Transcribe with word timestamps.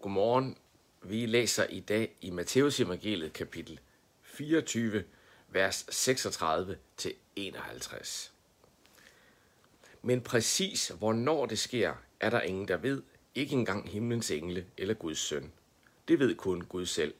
Godmorgen. 0.00 0.56
Vi 1.02 1.26
læser 1.26 1.64
i 1.64 1.80
dag 1.80 2.10
i 2.20 2.30
Matteus 2.30 2.80
evangeliet 2.80 3.32
kapitel 3.32 3.80
24, 4.22 5.04
vers 5.48 5.86
36 5.88 6.78
til 6.96 7.14
51. 7.36 8.32
Men 10.02 10.20
præcis 10.20 10.88
hvornår 10.88 11.46
det 11.46 11.58
sker, 11.58 11.94
er 12.20 12.30
der 12.30 12.40
ingen, 12.40 12.68
der 12.68 12.76
ved, 12.76 13.02
ikke 13.34 13.52
engang 13.52 13.88
himlens 13.88 14.30
engle 14.30 14.66
eller 14.76 14.94
Guds 14.94 15.18
søn. 15.18 15.52
Det 16.08 16.18
ved 16.18 16.34
kun 16.34 16.60
Gud 16.60 16.86
selv. 16.86 17.14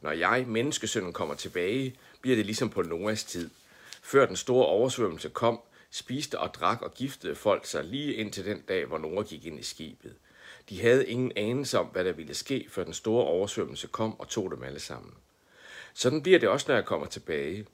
Når 0.00 0.12
jeg, 0.12 0.44
menneskesønnen, 0.46 1.12
kommer 1.12 1.34
tilbage, 1.34 1.96
bliver 2.20 2.36
det 2.36 2.46
ligesom 2.46 2.70
på 2.70 2.82
Noas 2.82 3.24
tid. 3.24 3.50
Før 4.02 4.26
den 4.26 4.36
store 4.36 4.66
oversvømmelse 4.66 5.28
kom, 5.28 5.60
spiste 5.90 6.38
og 6.38 6.54
drak 6.54 6.82
og 6.82 6.94
giftede 6.94 7.34
folk 7.34 7.66
sig 7.66 7.84
lige 7.84 8.14
indtil 8.14 8.44
den 8.44 8.60
dag, 8.60 8.84
hvor 8.86 8.98
Noah 8.98 9.26
gik 9.26 9.46
ind 9.46 9.60
i 9.60 9.62
skibet. 9.62 10.14
De 10.68 10.80
havde 10.80 11.08
ingen 11.08 11.32
anelse 11.36 11.78
om, 11.78 11.86
hvad 11.86 12.04
der 12.04 12.12
ville 12.12 12.34
ske, 12.34 12.66
før 12.70 12.84
den 12.84 12.92
store 12.92 13.24
oversvømmelse 13.24 13.86
kom 13.86 14.20
og 14.20 14.28
tog 14.28 14.50
dem 14.50 14.62
alle 14.62 14.80
sammen. 14.80 15.14
Sådan 15.94 16.22
bliver 16.22 16.38
det 16.38 16.48
også, 16.48 16.64
når 16.68 16.74
jeg 16.74 16.84
kommer 16.84 17.06
tilbage. 17.06 17.66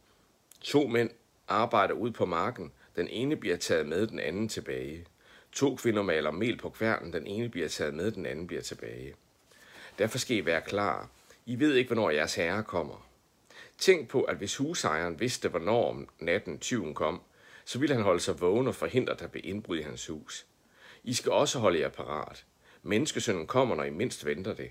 To 0.60 0.86
mænd 0.86 1.10
arbejder 1.48 1.94
ud 1.94 2.10
på 2.10 2.26
marken. 2.26 2.72
Den 2.96 3.08
ene 3.08 3.36
bliver 3.36 3.56
taget 3.56 3.86
med, 3.86 4.06
den 4.06 4.20
anden 4.20 4.48
tilbage. 4.48 5.06
To 5.52 5.76
kvinder 5.76 6.02
maler 6.02 6.30
mel 6.30 6.58
på 6.58 6.68
kværnen. 6.68 7.12
Den 7.12 7.26
ene 7.26 7.48
bliver 7.48 7.68
taget 7.68 7.94
med, 7.94 8.10
den 8.10 8.26
anden 8.26 8.46
bliver 8.46 8.62
tilbage. 8.62 9.14
Derfor 9.98 10.18
skal 10.18 10.36
I 10.36 10.46
være 10.46 10.60
klar. 10.60 11.08
I 11.46 11.58
ved 11.58 11.74
ikke, 11.74 11.88
hvornår 11.88 12.10
jeres 12.10 12.34
herre 12.34 12.62
kommer. 12.62 13.08
Tænk 13.78 14.08
på, 14.08 14.22
at 14.22 14.36
hvis 14.36 14.56
husejeren 14.56 15.20
vidste, 15.20 15.48
hvornår 15.48 15.90
om 15.90 16.08
natten 16.18 16.58
tyven 16.58 16.94
kom, 16.94 17.20
så 17.64 17.78
ville 17.78 17.94
han 17.94 18.04
holde 18.04 18.20
sig 18.20 18.40
vågen 18.40 18.68
og 18.68 18.74
forhindre, 18.74 19.12
at 19.12 19.20
der 19.20 19.26
blev 19.26 19.42
indbrud 19.44 19.78
i 19.78 19.82
hans 19.82 20.06
hus. 20.06 20.46
I 21.04 21.14
skal 21.14 21.32
også 21.32 21.58
holde 21.58 21.80
jer 21.80 21.88
parat. 21.88 22.44
Menneskesønnen 22.86 23.46
kommer, 23.46 23.74
når 23.74 23.84
I 23.84 23.90
mindst 23.90 24.26
venter 24.26 24.54
det. 24.54 24.70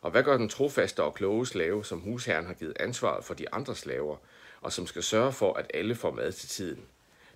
Og 0.00 0.10
hvad 0.10 0.22
gør 0.22 0.36
den 0.36 0.48
trofaste 0.48 1.02
og 1.02 1.14
kloge 1.14 1.46
slave, 1.46 1.84
som 1.84 2.00
husherren 2.00 2.46
har 2.46 2.54
givet 2.54 2.76
ansvaret 2.80 3.24
for 3.24 3.34
de 3.34 3.54
andre 3.54 3.74
slaver, 3.74 4.16
og 4.60 4.72
som 4.72 4.86
skal 4.86 5.02
sørge 5.02 5.32
for, 5.32 5.54
at 5.54 5.70
alle 5.74 5.94
får 5.94 6.10
mad 6.10 6.32
til 6.32 6.48
tiden? 6.48 6.86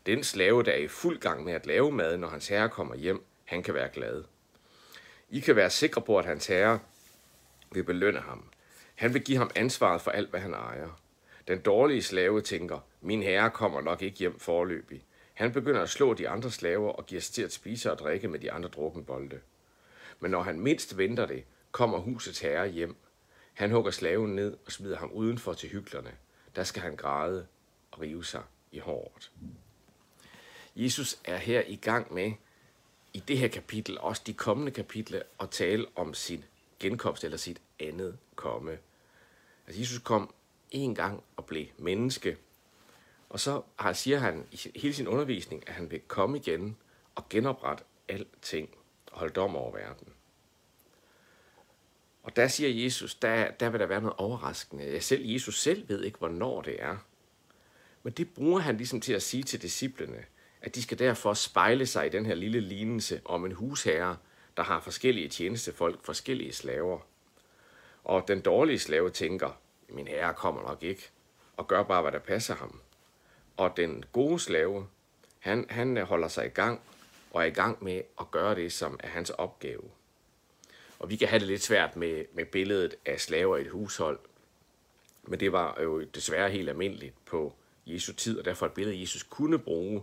Den 0.06 0.24
slave, 0.24 0.62
der 0.62 0.72
er 0.72 0.76
i 0.76 0.88
fuld 0.88 1.18
gang 1.18 1.44
med 1.44 1.52
at 1.52 1.66
lave 1.66 1.92
mad, 1.92 2.16
når 2.16 2.28
hans 2.28 2.48
herre 2.48 2.68
kommer 2.68 2.94
hjem, 2.94 3.24
han 3.44 3.62
kan 3.62 3.74
være 3.74 3.88
glad. 3.88 4.24
I 5.30 5.40
kan 5.40 5.56
være 5.56 5.70
sikre 5.70 6.02
på, 6.02 6.18
at 6.18 6.24
hans 6.24 6.46
herre 6.46 6.78
vil 7.72 7.84
belønne 7.84 8.20
ham. 8.20 8.44
Han 8.94 9.14
vil 9.14 9.22
give 9.22 9.38
ham 9.38 9.50
ansvaret 9.54 10.00
for 10.00 10.10
alt, 10.10 10.30
hvad 10.30 10.40
han 10.40 10.54
ejer. 10.54 11.00
Den 11.48 11.60
dårlige 11.60 12.02
slave 12.02 12.40
tænker, 12.40 12.78
min 13.00 13.22
herre 13.22 13.50
kommer 13.50 13.80
nok 13.80 14.02
ikke 14.02 14.18
hjem 14.18 14.38
forløbig. 14.38 15.04
Han 15.34 15.52
begynder 15.52 15.82
at 15.82 15.90
slå 15.90 16.14
de 16.14 16.28
andre 16.28 16.50
slaver 16.50 16.92
og 16.92 17.06
giver 17.06 17.20
sig 17.20 17.34
til 17.34 17.42
at 17.42 17.52
spise 17.52 17.92
og 17.92 17.98
drikke 17.98 18.28
med 18.28 18.38
de 18.38 18.52
andre 18.52 18.68
drukkenbolde. 18.68 19.40
Men 20.20 20.30
når 20.30 20.42
han 20.42 20.60
mindst 20.60 20.98
venter 20.98 21.26
det, 21.26 21.44
kommer 21.72 21.98
husets 21.98 22.40
herre 22.40 22.68
hjem. 22.68 22.96
Han 23.54 23.70
hugger 23.70 23.90
slaven 23.90 24.34
ned 24.34 24.56
og 24.66 24.72
smider 24.72 24.96
ham 24.96 25.10
udenfor 25.10 25.52
til 25.52 25.68
hyklerne. 25.68 26.12
Der 26.56 26.64
skal 26.64 26.82
han 26.82 26.96
græde 26.96 27.46
og 27.90 28.00
rive 28.00 28.24
sig 28.24 28.42
i 28.72 28.78
håret. 28.78 29.32
Jesus 30.76 31.18
er 31.24 31.36
her 31.36 31.62
i 31.66 31.76
gang 31.76 32.14
med, 32.14 32.32
i 33.12 33.22
det 33.28 33.38
her 33.38 33.48
kapitel, 33.48 33.98
også 33.98 34.22
de 34.26 34.34
kommende 34.34 34.72
kapitler, 34.72 35.22
at 35.40 35.50
tale 35.50 35.86
om 35.96 36.14
sin 36.14 36.44
genkomst 36.80 37.24
eller 37.24 37.36
sit 37.36 37.60
andet 37.80 38.18
komme. 38.34 38.78
Altså 39.66 39.80
Jesus 39.80 39.98
kom 39.98 40.34
en 40.70 40.94
gang 40.94 41.22
og 41.36 41.46
blev 41.46 41.66
menneske, 41.78 42.36
og 43.28 43.40
så 43.40 43.62
siger 43.92 44.18
han 44.18 44.46
i 44.52 44.70
hele 44.76 44.94
sin 44.94 45.08
undervisning, 45.08 45.68
at 45.68 45.74
han 45.74 45.90
vil 45.90 46.00
komme 46.00 46.38
igen 46.38 46.76
og 47.14 47.28
genoprette 47.28 47.84
alting 48.08 48.77
holde 49.18 49.34
dom 49.34 49.56
over 49.56 49.72
verden. 49.72 50.08
Og 52.22 52.36
der 52.36 52.48
siger 52.48 52.84
Jesus, 52.84 53.14
der, 53.14 53.50
der 53.50 53.70
vil 53.70 53.80
der 53.80 53.86
være 53.86 54.00
noget 54.00 54.16
overraskende. 54.16 54.92
Jeg 54.92 55.02
selv, 55.02 55.24
Jesus 55.24 55.60
selv 55.60 55.88
ved 55.88 56.02
ikke, 56.02 56.18
hvornår 56.18 56.62
det 56.62 56.82
er. 56.82 56.96
Men 58.02 58.12
det 58.12 58.34
bruger 58.34 58.60
han 58.60 58.76
ligesom 58.76 59.00
til 59.00 59.12
at 59.12 59.22
sige 59.22 59.42
til 59.42 59.62
disciplene, 59.62 60.24
at 60.62 60.74
de 60.74 60.82
skal 60.82 60.98
derfor 60.98 61.34
spejle 61.34 61.86
sig 61.86 62.06
i 62.06 62.08
den 62.08 62.26
her 62.26 62.34
lille 62.34 62.60
lignelse 62.60 63.20
om 63.24 63.44
en 63.44 63.52
husherre, 63.52 64.16
der 64.56 64.62
har 64.62 64.80
forskellige 64.80 65.28
tjenestefolk, 65.28 66.04
forskellige 66.04 66.52
slaver. 66.52 67.00
Og 68.04 68.28
den 68.28 68.40
dårlige 68.40 68.78
slave 68.78 69.10
tænker, 69.10 69.60
min 69.88 70.08
herre 70.08 70.34
kommer 70.34 70.62
nok 70.62 70.82
ikke, 70.82 71.10
og 71.56 71.68
gør 71.68 71.82
bare, 71.82 72.02
hvad 72.02 72.12
der 72.12 72.18
passer 72.18 72.54
ham. 72.54 72.80
Og 73.56 73.76
den 73.76 74.04
gode 74.12 74.38
slave, 74.38 74.86
han, 75.38 75.66
han 75.70 75.96
holder 75.96 76.28
sig 76.28 76.46
i 76.46 76.48
gang, 76.48 76.80
og 77.38 77.44
er 77.44 77.48
i 77.48 77.50
gang 77.50 77.84
med 77.84 78.02
at 78.20 78.30
gøre 78.30 78.54
det, 78.54 78.72
som 78.72 79.00
er 79.00 79.08
hans 79.08 79.30
opgave. 79.30 79.82
Og 80.98 81.10
vi 81.10 81.16
kan 81.16 81.28
have 81.28 81.40
det 81.40 81.48
lidt 81.48 81.62
svært 81.62 81.96
med, 81.96 82.24
med 82.32 82.44
billedet 82.44 82.94
af 83.06 83.20
slaver 83.20 83.56
i 83.56 83.60
et 83.60 83.70
hushold, 83.70 84.18
men 85.22 85.40
det 85.40 85.52
var 85.52 85.80
jo 85.82 86.04
desværre 86.04 86.50
helt 86.50 86.68
almindeligt 86.68 87.14
på 87.26 87.54
Jesu 87.86 88.12
tid, 88.12 88.38
og 88.38 88.44
derfor 88.44 88.66
et 88.66 88.72
billede, 88.72 89.00
Jesus 89.00 89.22
kunne 89.22 89.58
bruge, 89.58 90.02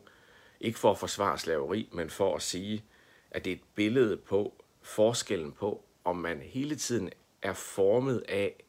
ikke 0.59 0.79
for 0.79 0.91
at 0.91 0.97
forsvare 0.97 1.37
slaveri, 1.37 1.89
men 1.91 2.09
for 2.09 2.35
at 2.35 2.41
sige, 2.41 2.83
at 3.31 3.45
det 3.45 3.51
er 3.51 3.55
et 3.55 3.63
billede 3.75 4.17
på 4.17 4.53
forskellen 4.81 5.51
på, 5.51 5.83
om 6.03 6.15
man 6.15 6.39
hele 6.39 6.75
tiden 6.75 7.09
er 7.41 7.53
formet 7.53 8.23
af, 8.27 8.63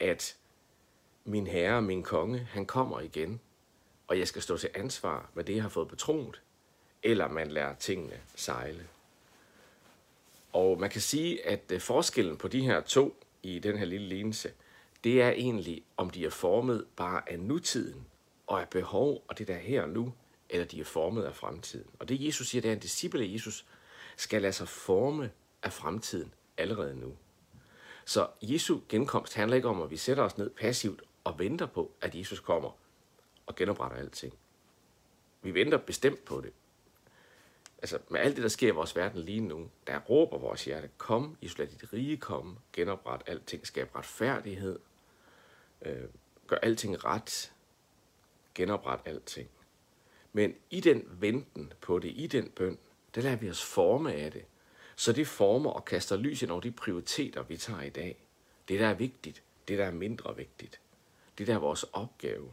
at 0.00 0.36
min 1.24 1.46
herre, 1.46 1.82
min 1.82 2.02
konge, 2.02 2.38
han 2.38 2.66
kommer 2.66 3.00
igen, 3.00 3.40
og 4.06 4.18
jeg 4.18 4.28
skal 4.28 4.42
stå 4.42 4.56
til 4.56 4.70
ansvar 4.74 5.30
med 5.34 5.44
det, 5.44 5.54
jeg 5.54 5.62
har 5.62 5.70
fået 5.70 5.88
betroet, 5.88 6.42
eller 7.02 7.28
man 7.28 7.50
lærer 7.50 7.74
tingene 7.74 8.20
sejle. 8.34 8.86
Og 10.52 10.80
man 10.80 10.90
kan 10.90 11.00
sige, 11.00 11.46
at 11.46 11.62
øh, 11.72 11.80
forskellen 11.80 12.36
på 12.36 12.48
de 12.48 12.60
her 12.60 12.80
to 12.80 13.16
i 13.42 13.58
den 13.58 13.78
her 13.78 13.84
lille 13.84 14.08
lignelse, 14.08 14.52
det 15.04 15.22
er 15.22 15.30
egentlig, 15.30 15.84
om 15.96 16.10
de 16.10 16.26
er 16.26 16.30
formet 16.30 16.86
bare 16.96 17.32
af 17.32 17.40
nutiden 17.40 18.06
og 18.46 18.60
af 18.60 18.68
behov, 18.68 19.24
og 19.28 19.38
det 19.38 19.48
der 19.48 19.58
her 19.58 19.86
nu, 19.86 20.12
eller 20.50 20.66
de 20.66 20.80
er 20.80 20.84
formet 20.84 21.22
af 21.24 21.34
fremtiden. 21.34 21.86
Og 21.98 22.08
det 22.08 22.26
Jesus 22.26 22.48
siger, 22.48 22.62
det 22.62 22.68
er, 22.68 22.72
at 22.72 22.76
en 22.76 22.82
disciple 22.82 23.22
af 23.24 23.32
Jesus 23.32 23.66
skal 24.16 24.42
lade 24.42 24.52
sig 24.52 24.68
forme 24.68 25.30
af 25.62 25.72
fremtiden 25.72 26.34
allerede 26.56 26.96
nu. 26.96 27.16
Så 28.04 28.28
Jesu 28.42 28.80
genkomst 28.88 29.34
handler 29.34 29.56
ikke 29.56 29.68
om, 29.68 29.82
at 29.82 29.90
vi 29.90 29.96
sætter 29.96 30.22
os 30.22 30.38
ned 30.38 30.50
passivt 30.50 31.02
og 31.24 31.38
venter 31.38 31.66
på, 31.66 31.90
at 32.00 32.14
Jesus 32.14 32.40
kommer 32.40 32.70
og 33.46 33.56
genopretter 33.56 33.98
alting. 33.98 34.34
Vi 35.42 35.54
venter 35.54 35.78
bestemt 35.78 36.24
på 36.24 36.40
det. 36.40 36.52
Altså 37.82 37.98
med 38.08 38.20
alt 38.20 38.36
det, 38.36 38.42
der 38.42 38.48
sker 38.48 38.68
i 38.68 38.70
vores 38.70 38.96
verden 38.96 39.22
lige 39.22 39.40
nu, 39.40 39.70
der 39.86 39.98
råber 39.98 40.38
vores 40.38 40.64
hjerte, 40.64 40.90
kom, 40.98 41.36
I 41.40 41.48
skal 41.48 41.70
dit 41.70 41.92
rige 41.92 42.16
komme, 42.16 42.56
genopret 42.72 43.22
alting, 43.26 43.66
skab 43.66 43.96
retfærdighed, 43.96 44.78
øh, 45.82 46.04
gør 46.46 46.56
alting 46.56 47.04
ret, 47.04 47.52
genopret 48.54 49.00
alting. 49.04 49.48
Men 50.32 50.54
i 50.70 50.80
den 50.80 51.04
venten 51.20 51.72
på 51.80 51.98
det, 51.98 52.12
i 52.14 52.26
den 52.26 52.50
bøn, 52.50 52.78
der 53.14 53.20
lader 53.20 53.36
vi 53.36 53.50
os 53.50 53.64
forme 53.64 54.12
af 54.12 54.32
det. 54.32 54.44
Så 54.96 55.12
det 55.12 55.26
former 55.26 55.70
og 55.70 55.84
kaster 55.84 56.16
lys 56.16 56.42
ind 56.42 56.50
over 56.50 56.60
de 56.60 56.70
prioriteter, 56.70 57.42
vi 57.42 57.56
tager 57.56 57.82
i 57.82 57.90
dag. 57.90 58.24
Det, 58.68 58.80
der 58.80 58.86
er 58.86 58.94
vigtigt, 58.94 59.42
det, 59.68 59.78
der 59.78 59.84
er 59.84 59.90
mindre 59.90 60.36
vigtigt. 60.36 60.80
Det, 61.38 61.46
der 61.46 61.54
er 61.54 61.58
vores 61.58 61.82
opgave 61.82 62.50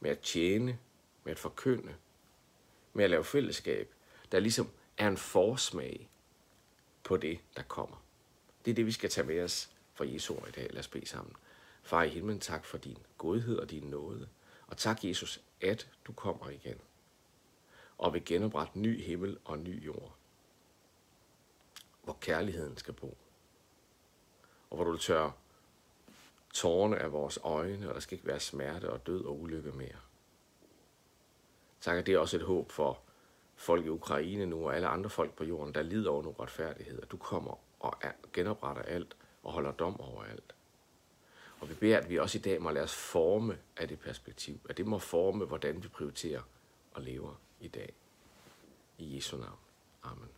med 0.00 0.10
at 0.10 0.20
tjene, 0.20 0.78
med 1.24 1.32
at 1.32 1.38
forkynde, 1.38 1.94
med 2.92 3.04
at 3.04 3.10
lave 3.10 3.24
fællesskab, 3.24 3.94
der 4.32 4.40
ligesom 4.40 4.70
er 4.98 5.08
en 5.08 5.16
forsmag 5.16 6.10
på 7.04 7.16
det, 7.16 7.40
der 7.56 7.62
kommer. 7.62 8.04
Det 8.64 8.70
er 8.70 8.74
det, 8.74 8.86
vi 8.86 8.92
skal 8.92 9.10
tage 9.10 9.26
med 9.26 9.44
os 9.44 9.70
fra 9.94 10.04
Jesu 10.04 10.34
ord 10.34 10.48
i 10.48 10.50
dag. 10.50 10.68
Lad 10.70 10.80
os 10.80 10.88
bede 10.88 11.06
sammen. 11.06 11.36
Far 11.82 12.02
i 12.02 12.08
himlen, 12.08 12.40
tak 12.40 12.64
for 12.64 12.78
din 12.78 12.98
godhed 13.18 13.58
og 13.58 13.70
din 13.70 13.82
nåde. 13.82 14.28
Og 14.66 14.76
tak, 14.76 15.04
Jesus, 15.04 15.40
at 15.60 15.88
du 16.06 16.12
kommer 16.12 16.50
igen 16.50 16.80
og 17.98 18.14
vil 18.14 18.24
genoprette 18.24 18.78
ny 18.78 19.02
himmel 19.02 19.38
og 19.44 19.58
ny 19.58 19.86
jord, 19.86 20.14
hvor 22.02 22.18
kærligheden 22.20 22.76
skal 22.76 22.94
bo, 22.94 23.16
og 24.70 24.76
hvor 24.76 24.84
du 24.84 24.90
vil 24.90 25.00
tørre 25.00 25.32
tårerne 26.54 26.98
af 26.98 27.12
vores 27.12 27.38
øjne, 27.42 27.88
og 27.88 27.94
der 27.94 28.00
skal 28.00 28.14
ikke 28.14 28.26
være 28.26 28.40
smerte 28.40 28.90
og 28.90 29.06
død 29.06 29.24
og 29.24 29.40
ulykke 29.40 29.72
mere. 29.72 29.98
Tak, 31.80 31.98
at 31.98 32.06
det 32.06 32.14
er 32.14 32.18
også 32.18 32.36
et 32.36 32.42
håb 32.42 32.72
for 32.72 33.00
folk 33.58 33.86
i 33.86 33.88
Ukraine 33.88 34.46
nu, 34.46 34.64
og 34.66 34.76
alle 34.76 34.88
andre 34.88 35.10
folk 35.10 35.36
på 35.36 35.44
jorden, 35.44 35.74
der 35.74 35.82
lider 35.82 36.10
over 36.10 36.22
nogle 36.22 36.38
retfærdighed, 36.40 37.02
at 37.02 37.10
du 37.10 37.16
kommer 37.16 37.58
og 37.80 38.02
genopretter 38.32 38.82
alt 38.82 39.16
og 39.42 39.52
holder 39.52 39.72
dom 39.72 40.00
over 40.00 40.24
alt. 40.24 40.54
Og 41.60 41.68
vi 41.68 41.74
beder, 41.74 41.98
at 41.98 42.08
vi 42.08 42.18
også 42.18 42.38
i 42.38 42.40
dag 42.40 42.62
må 42.62 42.70
lade 42.70 42.84
os 42.84 42.94
forme 42.94 43.58
af 43.76 43.88
det 43.88 43.98
perspektiv, 43.98 44.60
at 44.68 44.76
det 44.76 44.86
må 44.86 44.98
forme, 44.98 45.44
hvordan 45.44 45.82
vi 45.82 45.88
prioriterer 45.88 46.42
og 46.92 47.02
lever 47.02 47.34
i 47.60 47.68
dag. 47.68 47.94
I 48.98 49.16
Jesu 49.16 49.36
navn. 49.36 49.58
Amen. 50.02 50.28